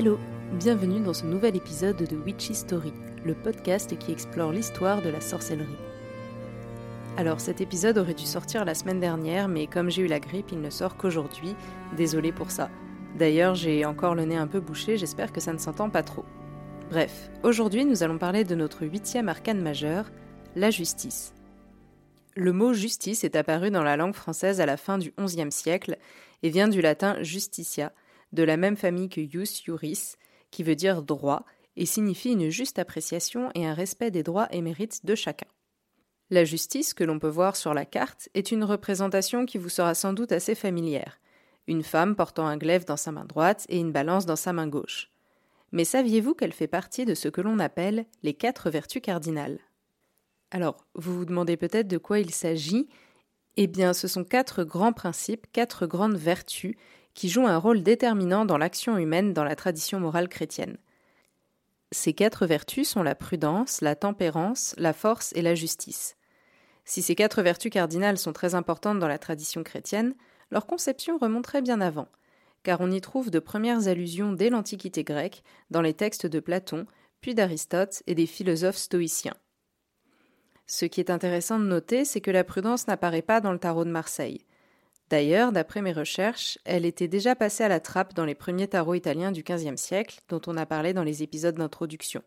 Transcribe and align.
Hello, 0.00 0.16
bienvenue 0.52 1.00
dans 1.00 1.12
ce 1.12 1.26
nouvel 1.26 1.56
épisode 1.56 1.96
de 1.96 2.16
Witchy 2.16 2.54
Story, 2.54 2.92
le 3.24 3.34
podcast 3.34 3.98
qui 3.98 4.12
explore 4.12 4.52
l'histoire 4.52 5.02
de 5.02 5.08
la 5.08 5.20
sorcellerie. 5.20 5.66
Alors 7.16 7.40
cet 7.40 7.60
épisode 7.60 7.98
aurait 7.98 8.14
dû 8.14 8.24
sortir 8.24 8.64
la 8.64 8.76
semaine 8.76 9.00
dernière, 9.00 9.48
mais 9.48 9.66
comme 9.66 9.90
j'ai 9.90 10.02
eu 10.02 10.06
la 10.06 10.20
grippe, 10.20 10.52
il 10.52 10.60
ne 10.60 10.70
sort 10.70 10.96
qu'aujourd'hui. 10.96 11.56
Désolé 11.96 12.30
pour 12.30 12.52
ça. 12.52 12.70
D'ailleurs, 13.18 13.56
j'ai 13.56 13.84
encore 13.84 14.14
le 14.14 14.24
nez 14.24 14.36
un 14.36 14.46
peu 14.46 14.60
bouché, 14.60 14.98
j'espère 14.98 15.32
que 15.32 15.40
ça 15.40 15.52
ne 15.52 15.58
s'entend 15.58 15.90
pas 15.90 16.04
trop. 16.04 16.24
Bref, 16.90 17.28
aujourd'hui 17.42 17.84
nous 17.84 18.04
allons 18.04 18.18
parler 18.18 18.44
de 18.44 18.54
notre 18.54 18.86
huitième 18.86 19.28
arcane 19.28 19.60
majeur, 19.60 20.12
la 20.54 20.70
justice. 20.70 21.34
Le 22.36 22.52
mot 22.52 22.72
justice 22.72 23.24
est 23.24 23.34
apparu 23.34 23.72
dans 23.72 23.82
la 23.82 23.96
langue 23.96 24.14
française 24.14 24.60
à 24.60 24.66
la 24.66 24.76
fin 24.76 24.98
du 24.98 25.12
XIe 25.18 25.50
siècle 25.50 25.98
et 26.44 26.50
vient 26.50 26.68
du 26.68 26.82
latin 26.82 27.20
justitia, 27.20 27.90
de 28.32 28.42
la 28.42 28.56
même 28.56 28.76
famille 28.76 29.08
que 29.08 29.22
jus 29.28 29.62
juris, 29.64 30.14
qui 30.50 30.62
veut 30.62 30.76
dire 30.76 31.02
droit, 31.02 31.44
et 31.76 31.86
signifie 31.86 32.32
une 32.32 32.50
juste 32.50 32.78
appréciation 32.78 33.50
et 33.54 33.66
un 33.66 33.74
respect 33.74 34.10
des 34.10 34.22
droits 34.22 34.48
et 34.50 34.62
mérites 34.62 35.06
de 35.06 35.14
chacun. 35.14 35.46
La 36.30 36.44
justice, 36.44 36.92
que 36.92 37.04
l'on 37.04 37.18
peut 37.18 37.28
voir 37.28 37.56
sur 37.56 37.72
la 37.72 37.86
carte, 37.86 38.28
est 38.34 38.50
une 38.50 38.64
représentation 38.64 39.46
qui 39.46 39.56
vous 39.56 39.68
sera 39.68 39.94
sans 39.94 40.12
doute 40.12 40.32
assez 40.32 40.54
familière. 40.54 41.20
Une 41.66 41.82
femme 41.82 42.16
portant 42.16 42.46
un 42.46 42.56
glaive 42.56 42.84
dans 42.84 42.96
sa 42.96 43.12
main 43.12 43.24
droite 43.24 43.64
et 43.68 43.78
une 43.78 43.92
balance 43.92 44.26
dans 44.26 44.36
sa 44.36 44.52
main 44.52 44.66
gauche. 44.66 45.10
Mais 45.72 45.84
saviez-vous 45.84 46.34
qu'elle 46.34 46.52
fait 46.52 46.66
partie 46.66 47.04
de 47.04 47.14
ce 47.14 47.28
que 47.28 47.40
l'on 47.40 47.58
appelle 47.58 48.06
les 48.22 48.34
quatre 48.34 48.70
vertus 48.70 49.02
cardinales? 49.02 49.58
Alors, 50.50 50.86
vous 50.94 51.16
vous 51.16 51.24
demandez 51.24 51.56
peut-être 51.56 51.88
de 51.88 51.98
quoi 51.98 52.18
il 52.18 52.30
s'agit? 52.30 52.88
Eh 53.56 53.66
bien, 53.66 53.92
ce 53.92 54.08
sont 54.08 54.24
quatre 54.24 54.64
grands 54.64 54.92
principes, 54.92 55.46
quatre 55.52 55.86
grandes 55.86 56.16
vertus 56.16 56.74
qui 57.18 57.28
jouent 57.28 57.48
un 57.48 57.58
rôle 57.58 57.82
déterminant 57.82 58.44
dans 58.44 58.58
l'action 58.58 58.96
humaine 58.96 59.32
dans 59.32 59.42
la 59.42 59.56
tradition 59.56 59.98
morale 59.98 60.28
chrétienne. 60.28 60.76
Ces 61.90 62.12
quatre 62.12 62.46
vertus 62.46 62.88
sont 62.88 63.02
la 63.02 63.16
prudence, 63.16 63.80
la 63.80 63.96
tempérance, 63.96 64.72
la 64.78 64.92
force 64.92 65.32
et 65.32 65.42
la 65.42 65.56
justice. 65.56 66.16
Si 66.84 67.02
ces 67.02 67.16
quatre 67.16 67.42
vertus 67.42 67.72
cardinales 67.72 68.18
sont 68.18 68.32
très 68.32 68.54
importantes 68.54 69.00
dans 69.00 69.08
la 69.08 69.18
tradition 69.18 69.64
chrétienne, 69.64 70.14
leur 70.52 70.64
conception 70.64 71.18
remonterait 71.18 71.60
bien 71.60 71.80
avant, 71.80 72.06
car 72.62 72.80
on 72.80 72.90
y 72.92 73.00
trouve 73.00 73.32
de 73.32 73.40
premières 73.40 73.88
allusions 73.88 74.32
dès 74.32 74.48
l'Antiquité 74.48 75.02
grecque, 75.02 75.42
dans 75.72 75.82
les 75.82 75.94
textes 75.94 76.26
de 76.26 76.38
Platon, 76.38 76.86
puis 77.20 77.34
d'Aristote 77.34 78.04
et 78.06 78.14
des 78.14 78.26
philosophes 78.26 78.76
stoïciens. 78.76 79.34
Ce 80.68 80.84
qui 80.84 81.00
est 81.00 81.10
intéressant 81.10 81.58
de 81.58 81.64
noter, 81.64 82.04
c'est 82.04 82.20
que 82.20 82.30
la 82.30 82.44
prudence 82.44 82.86
n'apparaît 82.86 83.22
pas 83.22 83.40
dans 83.40 83.52
le 83.52 83.58
tarot 83.58 83.84
de 83.84 83.90
Marseille. 83.90 84.44
D'ailleurs, 85.10 85.52
d'après 85.52 85.80
mes 85.80 85.92
recherches, 85.92 86.58
elle 86.64 86.84
était 86.84 87.08
déjà 87.08 87.34
passée 87.34 87.64
à 87.64 87.68
la 87.68 87.80
trappe 87.80 88.14
dans 88.14 88.26
les 88.26 88.34
premiers 88.34 88.68
tarots 88.68 88.94
italiens 88.94 89.32
du 89.32 89.42
XVe 89.42 89.76
siècle, 89.76 90.20
dont 90.28 90.40
on 90.46 90.56
a 90.56 90.66
parlé 90.66 90.92
dans 90.92 91.04
les 91.04 91.22
épisodes 91.22 91.56
d'introduction, 91.56 92.22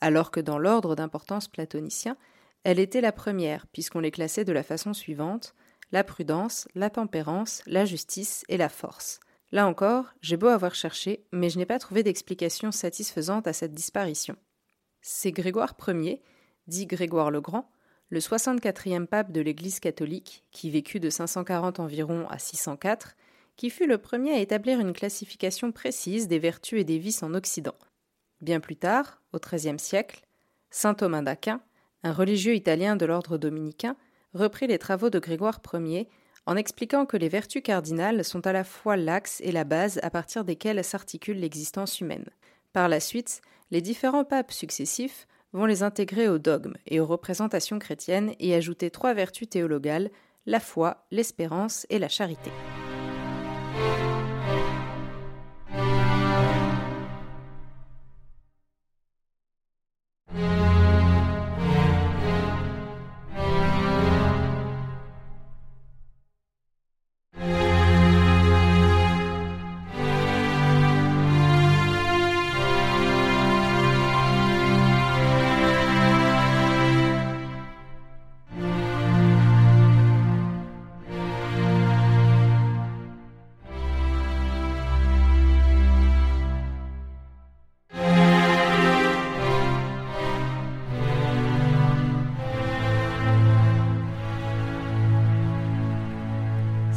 alors 0.00 0.30
que 0.30 0.40
dans 0.40 0.58
l'ordre 0.58 0.94
d'importance 0.94 1.48
platonicien, 1.48 2.16
elle 2.62 2.78
était 2.78 3.00
la 3.00 3.12
première, 3.12 3.66
puisqu'on 3.66 4.00
les 4.00 4.12
classait 4.12 4.44
de 4.44 4.52
la 4.52 4.62
façon 4.62 4.94
suivante 4.94 5.54
la 5.92 6.02
prudence, 6.02 6.66
la 6.74 6.90
tempérance, 6.90 7.62
la 7.66 7.84
justice 7.84 8.44
et 8.48 8.56
la 8.56 8.68
force. 8.68 9.20
Là 9.52 9.68
encore, 9.68 10.12
j'ai 10.20 10.36
beau 10.36 10.48
avoir 10.48 10.74
cherché, 10.74 11.24
mais 11.30 11.50
je 11.50 11.58
n'ai 11.58 11.66
pas 11.66 11.78
trouvé 11.78 12.02
d'explication 12.02 12.72
satisfaisante 12.72 13.46
à 13.46 13.52
cette 13.52 13.74
disparition. 13.74 14.34
C'est 15.02 15.30
Grégoire 15.30 15.76
Ier, 15.86 16.20
dit 16.66 16.86
Grégoire 16.86 17.30
le 17.30 17.40
Grand, 17.40 17.70
le 18.14 18.20
64e 18.20 19.06
pape 19.06 19.32
de 19.32 19.40
l'Église 19.40 19.80
catholique, 19.80 20.44
qui 20.52 20.70
vécut 20.70 21.00
de 21.00 21.10
540 21.10 21.80
environ 21.80 22.28
à 22.28 22.38
604, 22.38 23.16
qui 23.56 23.70
fut 23.70 23.88
le 23.88 23.98
premier 23.98 24.34
à 24.34 24.38
établir 24.38 24.78
une 24.78 24.92
classification 24.92 25.72
précise 25.72 26.28
des 26.28 26.38
vertus 26.38 26.80
et 26.80 26.84
des 26.84 26.98
vices 26.98 27.24
en 27.24 27.34
Occident. 27.34 27.74
Bien 28.40 28.60
plus 28.60 28.76
tard, 28.76 29.20
au 29.32 29.40
XIIIe 29.40 29.80
siècle, 29.80 30.22
saint 30.70 30.94
Thomas 30.94 31.22
d'Aquin, 31.22 31.60
un 32.04 32.12
religieux 32.12 32.54
italien 32.54 32.94
de 32.94 33.04
l'ordre 33.04 33.36
dominicain, 33.36 33.96
reprit 34.32 34.68
les 34.68 34.78
travaux 34.78 35.10
de 35.10 35.18
Grégoire 35.18 35.60
Ier 35.72 36.08
en 36.46 36.54
expliquant 36.54 37.06
que 37.06 37.16
les 37.16 37.28
vertus 37.28 37.64
cardinales 37.64 38.24
sont 38.24 38.46
à 38.46 38.52
la 38.52 38.62
fois 38.62 38.96
l'axe 38.96 39.40
et 39.40 39.50
la 39.50 39.64
base 39.64 39.98
à 40.04 40.10
partir 40.10 40.44
desquelles 40.44 40.84
s'articule 40.84 41.40
l'existence 41.40 42.00
humaine. 42.00 42.30
Par 42.72 42.88
la 42.88 43.00
suite, 43.00 43.40
les 43.72 43.80
différents 43.80 44.24
papes 44.24 44.52
successifs 44.52 45.26
vont 45.54 45.64
les 45.64 45.82
intégrer 45.82 46.28
au 46.28 46.38
dogme 46.38 46.74
et 46.86 47.00
aux 47.00 47.06
représentations 47.06 47.78
chrétiennes 47.78 48.34
et 48.40 48.54
ajouter 48.54 48.90
trois 48.90 49.14
vertus 49.14 49.48
théologales, 49.48 50.10
la 50.44 50.60
foi, 50.60 51.06
l'espérance 51.10 51.86
et 51.88 51.98
la 51.98 52.08
charité. 52.08 52.50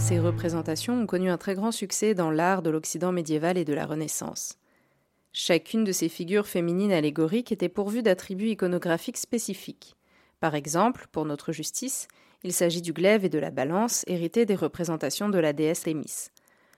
Ces 0.07 0.19
représentations 0.19 1.01
ont 1.01 1.05
connu 1.05 1.29
un 1.29 1.37
très 1.37 1.53
grand 1.53 1.73
succès 1.73 2.13
dans 2.13 2.31
l'art 2.31 2.61
de 2.61 2.69
l'Occident 2.69 3.11
médiéval 3.11 3.57
et 3.57 3.65
de 3.65 3.73
la 3.73 3.85
Renaissance. 3.85 4.57
Chacune 5.33 5.83
de 5.83 5.91
ces 5.91 6.07
figures 6.07 6.47
féminines 6.47 6.93
allégoriques 6.93 7.51
était 7.51 7.67
pourvue 7.67 8.03
d'attributs 8.03 8.51
iconographiques 8.51 9.17
spécifiques. 9.17 9.97
Par 10.39 10.55
exemple, 10.55 11.07
pour 11.11 11.25
notre 11.25 11.51
justice, 11.51 12.07
il 12.45 12.53
s'agit 12.53 12.81
du 12.81 12.93
glaive 12.93 13.25
et 13.25 13.29
de 13.29 13.37
la 13.37 13.51
balance 13.51 14.05
hérités 14.07 14.45
des 14.45 14.55
représentations 14.55 15.27
de 15.27 15.39
la 15.39 15.51
déesse 15.51 15.85
Lémis. 15.85 16.29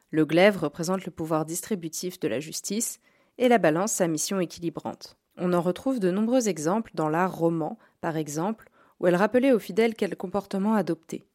Le 0.09 0.25
glaive 0.25 0.57
représente 0.57 1.05
le 1.05 1.11
pouvoir 1.11 1.45
distributif 1.45 2.19
de 2.19 2.27
la 2.27 2.39
justice 2.39 2.99
et 3.37 3.47
la 3.47 3.59
balance 3.59 3.91
sa 3.91 4.07
mission 4.07 4.39
équilibrante. 4.39 5.17
On 5.37 5.53
en 5.53 5.61
retrouve 5.61 5.99
de 5.99 6.09
nombreux 6.09 6.49
exemples 6.49 6.93
dans 6.95 7.09
l'art 7.09 7.37
roman, 7.37 7.77
par 8.01 8.17
exemple, 8.17 8.71
où 8.99 9.05
elle 9.05 9.15
rappelait 9.15 9.51
aux 9.51 9.59
fidèles 9.59 9.93
quel 9.93 10.15
comportement 10.15 10.73
adopter. 10.73 11.27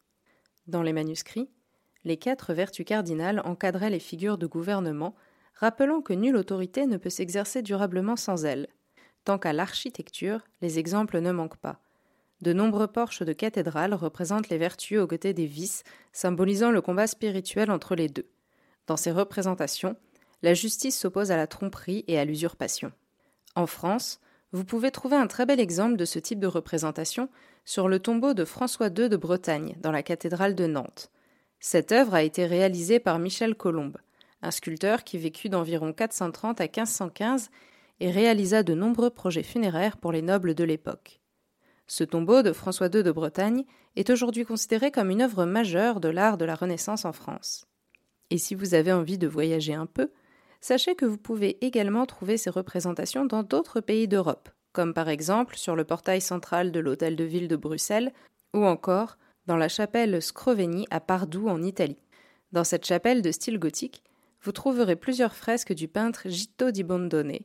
Dans 0.67 0.81
les 0.81 0.91
manuscrits, 0.91 1.47
les 2.05 2.17
quatre 2.17 2.53
vertus 2.53 2.85
cardinales 2.85 3.41
encadraient 3.43 3.89
les 3.89 3.99
figures 3.99 4.37
de 4.37 4.47
gouvernement, 4.47 5.15
rappelant 5.55 6.01
que 6.01 6.13
nulle 6.13 6.37
autorité 6.37 6.85
ne 6.85 6.97
peut 6.97 7.09
s'exercer 7.09 7.61
durablement 7.61 8.15
sans 8.15 8.45
elle. 8.45 8.67
Tant 9.25 9.39
qu'à 9.39 9.53
l'architecture, 9.53 10.41
les 10.61 10.79
exemples 10.79 11.19
ne 11.19 11.31
manquent 11.31 11.57
pas. 11.57 11.81
De 12.41 12.53
nombreux 12.53 12.87
porches 12.87 13.23
de 13.23 13.33
cathédrales 13.33 13.93
représentent 13.93 14.49
les 14.49 14.57
vertus 14.57 14.99
aux 14.99 15.07
côtés 15.07 15.33
des 15.33 15.47
vices, 15.47 15.83
symbolisant 16.13 16.69
le 16.69 16.81
combat 16.81 17.07
spirituel 17.07 17.71
entre 17.71 17.95
les 17.95 18.07
deux. 18.07 18.29
Dans 18.87 18.97
ces 18.97 19.11
représentations, 19.11 19.95
la 20.43 20.53
justice 20.53 20.99
s'oppose 20.99 21.31
à 21.31 21.37
la 21.37 21.47
tromperie 21.47 22.03
et 22.07 22.19
à 22.19 22.25
l'usurpation. 22.25 22.91
En 23.55 23.65
France, 23.65 24.19
vous 24.51 24.63
pouvez 24.63 24.91
trouver 24.91 25.15
un 25.15 25.27
très 25.27 25.45
bel 25.45 25.59
exemple 25.59 25.95
de 25.95 26.05
ce 26.05 26.19
type 26.19 26.39
de 26.39 26.47
représentation 26.47 27.29
sur 27.63 27.87
le 27.87 27.99
tombeau 27.99 28.33
de 28.33 28.45
François 28.45 28.87
II 28.87 29.09
de 29.09 29.17
Bretagne, 29.17 29.75
dans 29.81 29.91
la 29.91 30.03
cathédrale 30.03 30.53
de 30.53 30.67
Nantes. 30.67 31.09
Cette 31.67 31.91
œuvre 31.91 32.13
a 32.13 32.21
été 32.21 32.45
réalisée 32.45 32.99
par 32.99 33.17
Michel 33.17 33.55
Colombe, 33.55 33.97
un 34.43 34.51
sculpteur 34.51 35.03
qui 35.03 35.17
vécut 35.17 35.49
d'environ 35.49 35.93
430 35.93 36.61
à 36.61 36.65
1515 36.65 37.49
et 38.01 38.11
réalisa 38.11 38.61
de 38.61 38.75
nombreux 38.75 39.09
projets 39.09 39.41
funéraires 39.41 39.97
pour 39.97 40.11
les 40.11 40.21
nobles 40.21 40.53
de 40.53 40.63
l'époque. 40.63 41.21
Ce 41.87 42.03
tombeau 42.03 42.43
de 42.43 42.53
François 42.53 42.85
II 42.93 43.01
de 43.01 43.11
Bretagne 43.11 43.63
est 43.95 44.11
aujourd'hui 44.11 44.45
considéré 44.45 44.91
comme 44.91 45.09
une 45.09 45.23
œuvre 45.23 45.45
majeure 45.45 45.99
de 45.99 46.07
l'art 46.07 46.37
de 46.37 46.45
la 46.45 46.53
Renaissance 46.53 47.03
en 47.03 47.13
France. 47.13 47.65
Et 48.29 48.37
si 48.37 48.53
vous 48.53 48.75
avez 48.75 48.93
envie 48.93 49.17
de 49.17 49.27
voyager 49.27 49.73
un 49.73 49.87
peu, 49.87 50.11
sachez 50.61 50.93
que 50.93 51.07
vous 51.07 51.17
pouvez 51.17 51.57
également 51.65 52.05
trouver 52.05 52.37
ces 52.37 52.51
représentations 52.51 53.25
dans 53.25 53.41
d'autres 53.41 53.81
pays 53.81 54.07
d'Europe, 54.07 54.49
comme 54.71 54.93
par 54.93 55.09
exemple 55.09 55.57
sur 55.57 55.75
le 55.75 55.83
portail 55.83 56.21
central 56.21 56.71
de 56.71 56.79
l'Hôtel 56.79 57.15
de 57.15 57.23
Ville 57.23 57.47
de 57.47 57.55
Bruxelles, 57.55 58.13
ou 58.53 58.65
encore 58.65 59.17
dans 59.47 59.57
la 59.57 59.67
chapelle 59.67 60.21
Scrovegni 60.21 60.87
à 60.89 60.99
Pardoux 60.99 61.47
en 61.47 61.61
Italie. 61.61 61.99
Dans 62.51 62.63
cette 62.63 62.85
chapelle 62.85 63.21
de 63.21 63.31
style 63.31 63.59
gothique, 63.59 64.03
vous 64.41 64.51
trouverez 64.51 64.95
plusieurs 64.95 65.35
fresques 65.35 65.73
du 65.73 65.87
peintre 65.87 66.29
Gitto 66.29 66.71
di 66.71 66.83
Bondone, 66.83 67.39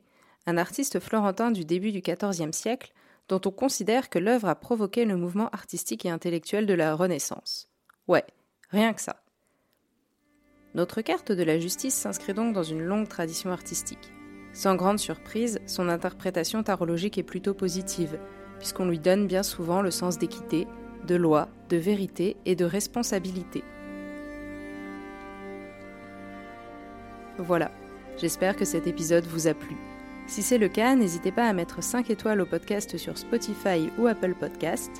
un 0.46 0.56
artiste 0.56 1.00
florentin 1.00 1.50
du 1.50 1.64
début 1.64 1.92
du 1.92 2.00
XIVe 2.00 2.52
siècle 2.52 2.92
dont 3.28 3.40
on 3.46 3.50
considère 3.50 4.10
que 4.10 4.18
l'œuvre 4.18 4.48
a 4.48 4.54
provoqué 4.54 5.04
le 5.04 5.16
mouvement 5.16 5.48
artistique 5.50 6.04
et 6.04 6.10
intellectuel 6.10 6.66
de 6.66 6.74
la 6.74 6.94
Renaissance. 6.94 7.68
Ouais, 8.08 8.24
rien 8.70 8.92
que 8.92 9.00
ça. 9.00 9.22
Notre 10.74 11.00
carte 11.00 11.32
de 11.32 11.42
la 11.42 11.58
justice 11.58 11.94
s'inscrit 11.94 12.34
donc 12.34 12.54
dans 12.54 12.62
une 12.62 12.82
longue 12.82 13.08
tradition 13.08 13.50
artistique. 13.50 14.12
Sans 14.52 14.74
grande 14.74 14.98
surprise, 14.98 15.60
son 15.66 15.88
interprétation 15.88 16.62
tarologique 16.62 17.18
est 17.18 17.22
plutôt 17.22 17.54
positive, 17.54 18.18
puisqu'on 18.58 18.86
lui 18.86 18.98
donne 18.98 19.26
bien 19.26 19.42
souvent 19.42 19.80
le 19.80 19.90
sens 19.90 20.18
d'équité, 20.18 20.66
de 21.06 21.14
loi, 21.16 21.48
de 21.68 21.76
vérité 21.76 22.36
et 22.46 22.54
de 22.54 22.64
responsabilité. 22.64 23.62
Voilà, 27.38 27.70
j'espère 28.18 28.56
que 28.56 28.64
cet 28.64 28.86
épisode 28.86 29.26
vous 29.26 29.46
a 29.46 29.54
plu. 29.54 29.76
Si 30.26 30.42
c'est 30.42 30.58
le 30.58 30.68
cas, 30.68 30.94
n'hésitez 30.94 31.32
pas 31.32 31.48
à 31.48 31.52
mettre 31.52 31.82
5 31.82 32.10
étoiles 32.10 32.40
au 32.40 32.46
podcast 32.46 32.96
sur 32.96 33.16
Spotify 33.18 33.90
ou 33.98 34.06
Apple 34.06 34.34
Podcast, 34.38 34.90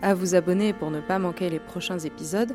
à 0.00 0.14
vous 0.14 0.34
abonner 0.34 0.72
pour 0.72 0.90
ne 0.90 1.00
pas 1.00 1.18
manquer 1.18 1.50
les 1.50 1.60
prochains 1.60 1.98
épisodes, 1.98 2.54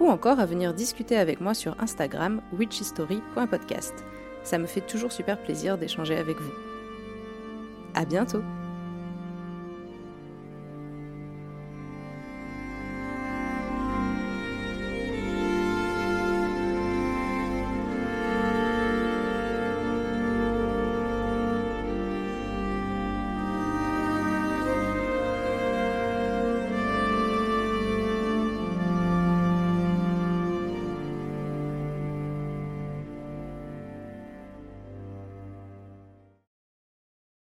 ou 0.00 0.08
encore 0.08 0.40
à 0.40 0.46
venir 0.46 0.74
discuter 0.74 1.16
avec 1.16 1.40
moi 1.40 1.54
sur 1.54 1.80
Instagram 1.80 2.42
witchhistory.podcast. 2.58 3.94
Ça 4.42 4.58
me 4.58 4.66
fait 4.66 4.86
toujours 4.86 5.12
super 5.12 5.40
plaisir 5.40 5.78
d'échanger 5.78 6.16
avec 6.16 6.36
vous. 6.38 6.52
À 7.94 8.04
bientôt! 8.04 8.42